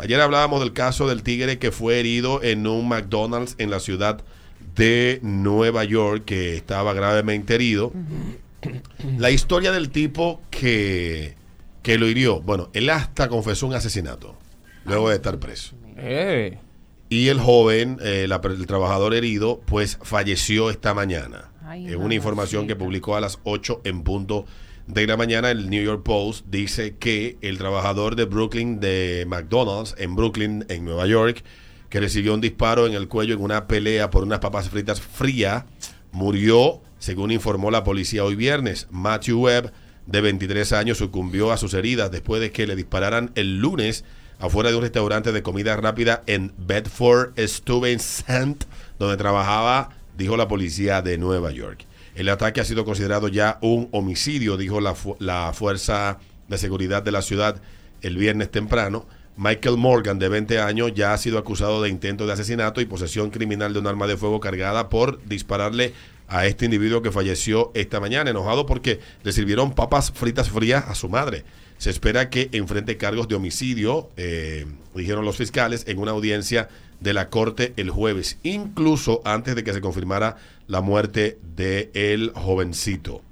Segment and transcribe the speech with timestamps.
[0.00, 4.22] Ayer hablábamos del caso del tigre que fue herido en un McDonald's en la ciudad
[4.74, 7.92] de Nueva York, que estaba gravemente herido.
[9.18, 11.36] La historia del tipo que,
[11.82, 14.36] que lo hirió, bueno, él hasta confesó un asesinato
[14.84, 15.74] luego de estar preso.
[15.96, 16.58] Eh.
[17.08, 21.50] Y el joven, eh, la- el trabajador herido, pues falleció esta mañana.
[21.64, 24.46] Ay, Es una información que publicó a las 8 en punto
[24.88, 25.50] de la mañana.
[25.50, 30.84] El New York Post dice que el trabajador de Brooklyn, de McDonald's, en Brooklyn, en
[30.84, 31.44] Nueva York,
[31.88, 35.64] que recibió un disparo en el cuello en una pelea por unas papas fritas frías,
[36.10, 38.88] murió, según informó la policía hoy viernes.
[38.90, 39.72] Matthew Webb,
[40.06, 44.04] de 23 años, sucumbió a sus heridas después de que le dispararan el lunes
[44.40, 48.64] afuera de un restaurante de comida rápida en Bedford Stuyvesant,
[48.98, 51.86] donde trabajaba, dijo la policía de Nueva York.
[52.18, 56.18] El ataque ha sido considerado ya un homicidio, dijo la, fu- la fuerza
[56.48, 57.62] de seguridad de la ciudad
[58.02, 59.06] el viernes temprano.
[59.36, 63.30] Michael Morgan, de 20 años, ya ha sido acusado de intento de asesinato y posesión
[63.30, 65.94] criminal de un arma de fuego cargada por dispararle
[66.26, 70.96] a este individuo que falleció esta mañana, enojado porque le sirvieron papas fritas frías a
[70.96, 71.44] su madre.
[71.78, 76.68] Se espera que enfrente cargos de homicidio, eh, dijeron los fiscales, en una audiencia
[77.00, 82.32] de la corte el jueves, incluso antes de que se confirmara la muerte del el
[82.34, 83.22] jovencito.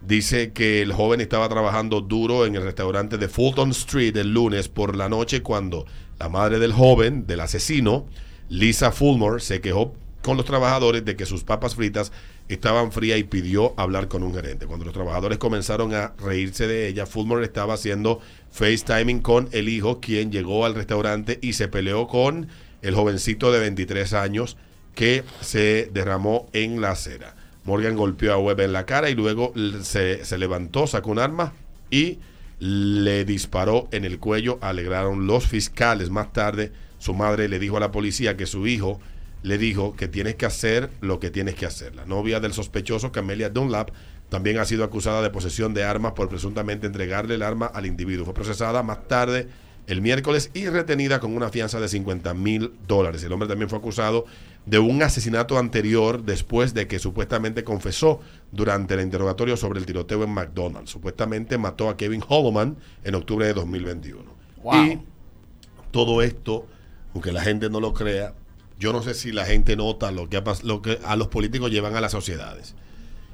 [0.00, 4.68] Dice que el joven estaba trabajando duro en el restaurante de Fulton Street el lunes
[4.68, 5.84] por la noche cuando
[6.18, 8.06] la madre del joven, del asesino,
[8.48, 12.12] Lisa Fulmore, se quejó con los trabajadores de que sus papas fritas
[12.48, 14.66] estaban frías y pidió hablar con un gerente.
[14.66, 18.20] Cuando los trabajadores comenzaron a reírse de ella, Fulmore estaba haciendo
[18.52, 22.48] FaceTiming con el hijo, quien llegó al restaurante y se peleó con
[22.82, 24.56] el jovencito de 23 años
[24.94, 27.34] que se derramó en la acera.
[27.64, 29.52] Morgan golpeó a Webb en la cara y luego
[29.82, 31.52] se, se levantó, sacó un arma
[31.90, 32.20] y
[32.60, 34.58] le disparó en el cuello.
[34.60, 36.10] Alegraron los fiscales.
[36.10, 39.00] Más tarde, su madre le dijo a la policía que su hijo
[39.46, 41.94] le dijo que tienes que hacer lo que tienes que hacer.
[41.94, 43.90] La novia del sospechoso, Camelia Dunlap,
[44.28, 48.24] también ha sido acusada de posesión de armas por presuntamente entregarle el arma al individuo.
[48.24, 49.46] Fue procesada más tarde
[49.86, 53.22] el miércoles y retenida con una fianza de 50 mil dólares.
[53.22, 54.26] El hombre también fue acusado
[54.64, 58.18] de un asesinato anterior después de que supuestamente confesó
[58.50, 60.90] durante el interrogatorio sobre el tiroteo en McDonald's.
[60.90, 64.24] Supuestamente mató a Kevin Holloman en octubre de 2021.
[64.64, 64.74] Wow.
[64.86, 65.02] Y
[65.92, 66.66] todo esto,
[67.14, 68.34] aunque la gente no lo crea,
[68.78, 72.12] yo no sé si la gente nota lo que, a los políticos llevan a las
[72.12, 72.74] sociedades.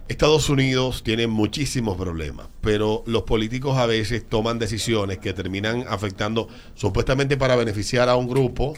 [0.08, 6.48] Estados Unidos tiene muchísimos problemas, pero los políticos a veces toman decisiones que terminan afectando
[6.74, 8.74] supuestamente para beneficiar a un grupo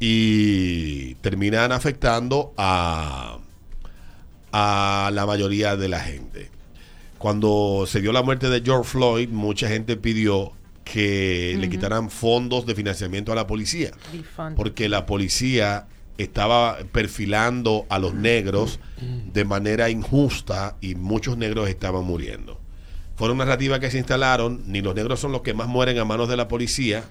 [0.00, 3.38] y terminan afectando a,
[4.52, 6.50] a la mayoría de la gente.
[7.18, 10.52] Cuando se dio la muerte de George Floyd, mucha gente pidió
[10.92, 13.90] que le quitaran fondos de financiamiento a la policía
[14.54, 18.78] porque la policía estaba perfilando a los negros
[19.32, 22.60] de manera injusta y muchos negros estaban muriendo.
[23.16, 26.28] Fueron narrativas que se instalaron, ni los negros son los que más mueren a manos
[26.28, 27.04] de la policía,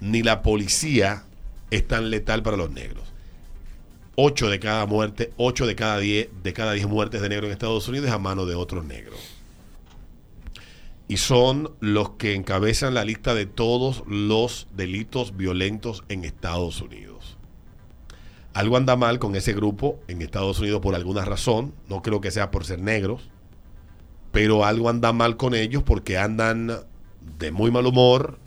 [0.00, 1.24] ni la policía
[1.72, 3.02] es tan letal para los negros.
[4.14, 7.52] 8 de cada muerte, 8 de cada 10 de cada 10 muertes de negros en
[7.52, 9.18] Estados Unidos es a manos de otros negros.
[11.06, 17.36] Y son los que encabezan la lista de todos los delitos violentos en Estados Unidos.
[18.54, 22.30] Algo anda mal con ese grupo en Estados Unidos por alguna razón, no creo que
[22.30, 23.30] sea por ser negros,
[24.30, 26.72] pero algo anda mal con ellos porque andan
[27.38, 28.38] de muy mal humor,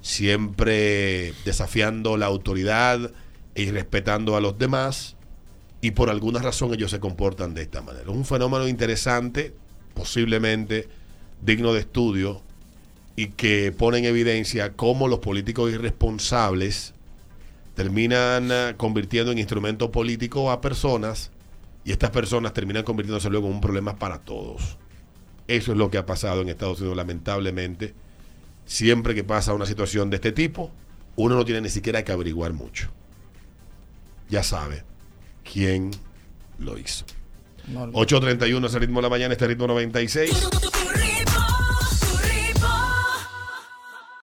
[0.00, 3.12] siempre desafiando la autoridad
[3.54, 5.16] e irrespetando a los demás,
[5.80, 8.04] y por alguna razón ellos se comportan de esta manera.
[8.04, 9.54] Es un fenómeno interesante,
[9.94, 10.88] posiblemente
[11.42, 12.42] digno de estudio,
[13.16, 16.92] y que pone en evidencia cómo los políticos irresponsables
[17.74, 21.30] terminan eh, convirtiendo en instrumento político a personas
[21.84, 24.76] y estas personas terminan convirtiéndose luego en un problema para todos.
[25.48, 27.94] Eso es lo que ha pasado en Estados Unidos, lamentablemente.
[28.66, 30.70] Siempre que pasa una situación de este tipo,
[31.14, 32.90] uno no tiene ni siquiera que averiguar mucho.
[34.28, 34.82] Ya sabe
[35.50, 35.92] quién
[36.58, 37.04] lo hizo.
[37.68, 40.48] No, 8.31 es el ritmo de la mañana, este ritmo 96.